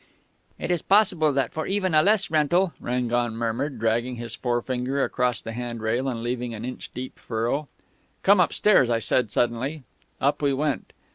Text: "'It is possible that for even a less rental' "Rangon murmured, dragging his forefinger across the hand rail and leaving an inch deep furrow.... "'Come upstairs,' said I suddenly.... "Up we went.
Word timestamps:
"'It 0.57 0.71
is 0.71 0.81
possible 0.81 1.31
that 1.31 1.53
for 1.53 1.67
even 1.67 1.93
a 1.93 2.01
less 2.01 2.31
rental' 2.31 2.73
"Rangon 2.83 3.33
murmured, 3.35 3.77
dragging 3.77 4.15
his 4.15 4.33
forefinger 4.33 5.03
across 5.03 5.43
the 5.43 5.51
hand 5.51 5.79
rail 5.79 6.07
and 6.07 6.23
leaving 6.23 6.55
an 6.55 6.65
inch 6.65 6.89
deep 6.95 7.19
furrow.... 7.19 7.67
"'Come 8.23 8.39
upstairs,' 8.39 8.89
said 9.05 9.25
I 9.25 9.27
suddenly.... 9.27 9.83
"Up 10.19 10.41
we 10.41 10.53
went. 10.55 10.91